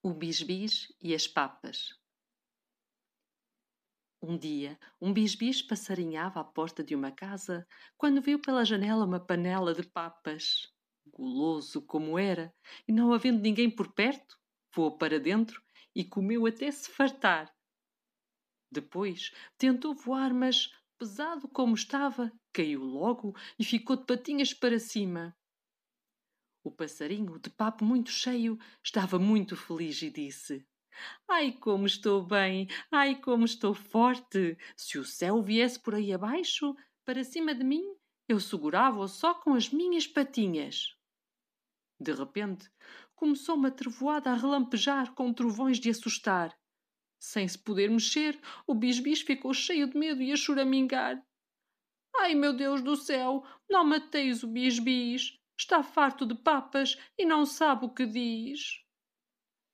O 0.00 0.14
bisbis 0.14 0.86
e 1.02 1.12
as 1.12 1.26
papas. 1.26 1.88
Um 4.22 4.38
dia, 4.38 4.78
um 5.00 5.12
bisbis 5.12 5.60
passarinhava 5.60 6.38
à 6.40 6.44
porta 6.44 6.84
de 6.84 6.94
uma 6.94 7.10
casa 7.10 7.66
quando 7.96 8.22
viu 8.22 8.40
pela 8.40 8.64
janela 8.64 9.04
uma 9.04 9.18
panela 9.18 9.74
de 9.74 9.82
papas. 9.82 10.72
Guloso 11.06 11.84
como 11.84 12.16
era, 12.16 12.54
e 12.86 12.92
não 12.92 13.12
havendo 13.12 13.40
ninguém 13.40 13.68
por 13.68 13.92
perto, 13.92 14.36
voou 14.72 14.96
para 14.96 15.18
dentro 15.18 15.60
e 15.94 16.04
comeu 16.04 16.46
até 16.46 16.70
se 16.70 16.88
fartar. 16.90 17.52
Depois 18.70 19.32
tentou 19.56 19.94
voar, 19.94 20.32
mas, 20.32 20.68
pesado 20.96 21.48
como 21.48 21.74
estava, 21.74 22.30
caiu 22.52 22.84
logo 22.84 23.34
e 23.58 23.64
ficou 23.64 23.96
de 23.96 24.04
patinhas 24.04 24.52
para 24.52 24.78
cima. 24.78 25.37
O 26.68 26.70
passarinho, 26.70 27.38
de 27.38 27.48
papo 27.48 27.82
muito 27.82 28.10
cheio, 28.10 28.58
estava 28.84 29.18
muito 29.18 29.56
feliz 29.56 30.02
e 30.02 30.10
disse: 30.10 30.66
Ai, 31.26 31.50
como 31.50 31.86
estou 31.86 32.22
bem! 32.22 32.68
Ai, 32.92 33.18
como 33.18 33.46
estou 33.46 33.72
forte! 33.72 34.54
Se 34.76 34.98
o 34.98 35.04
céu 35.04 35.40
viesse 35.40 35.80
por 35.80 35.94
aí 35.94 36.12
abaixo, 36.12 36.76
para 37.06 37.24
cima 37.24 37.54
de 37.54 37.64
mim, 37.64 37.82
eu 38.28 38.38
segurava-o 38.38 39.08
só 39.08 39.32
com 39.32 39.54
as 39.54 39.70
minhas 39.70 40.06
patinhas. 40.06 40.94
De 41.98 42.12
repente, 42.12 42.70
começou 43.16 43.54
uma 43.54 43.70
trevoada 43.70 44.30
a 44.30 44.34
relampejar 44.34 45.14
com 45.14 45.32
trovões 45.32 45.80
de 45.80 45.88
assustar. 45.88 46.54
Sem 47.18 47.48
se 47.48 47.58
poder 47.58 47.88
mexer, 47.88 48.38
o 48.66 48.74
bisbis 48.74 49.22
ficou 49.22 49.54
cheio 49.54 49.88
de 49.88 49.96
medo 49.96 50.20
e 50.20 50.32
a 50.32 50.36
choramingar. 50.36 51.18
Ai, 52.14 52.34
meu 52.34 52.52
Deus 52.52 52.82
do 52.82 52.94
céu, 52.94 53.42
não 53.70 53.84
mateis 53.84 54.42
o 54.42 54.46
bisbis! 54.46 55.38
Está 55.58 55.82
farto 55.82 56.24
de 56.24 56.36
papas 56.36 56.96
e 57.18 57.24
não 57.24 57.44
sabe 57.44 57.84
o 57.84 57.90
que 57.90 58.06
diz. 58.06 58.80